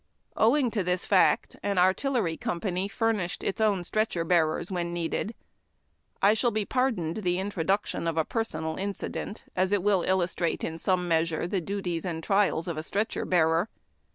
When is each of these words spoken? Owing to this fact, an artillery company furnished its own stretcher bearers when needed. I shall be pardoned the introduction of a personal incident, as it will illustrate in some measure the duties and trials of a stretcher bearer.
Owing 0.35 0.71
to 0.71 0.83
this 0.83 1.05
fact, 1.05 1.57
an 1.61 1.77
artillery 1.77 2.35
company 2.35 2.87
furnished 2.87 3.43
its 3.43 3.61
own 3.61 3.83
stretcher 3.83 4.23
bearers 4.23 4.71
when 4.71 4.91
needed. 4.93 5.35
I 6.23 6.33
shall 6.33 6.49
be 6.49 6.65
pardoned 6.65 7.17
the 7.17 7.37
introduction 7.37 8.07
of 8.07 8.17
a 8.17 8.25
personal 8.25 8.77
incident, 8.77 9.43
as 9.55 9.71
it 9.71 9.83
will 9.83 10.01
illustrate 10.01 10.63
in 10.63 10.79
some 10.79 11.07
measure 11.07 11.45
the 11.45 11.61
duties 11.61 12.03
and 12.03 12.23
trials 12.23 12.67
of 12.67 12.77
a 12.77 12.81
stretcher 12.83 13.25
bearer. 13.25 13.69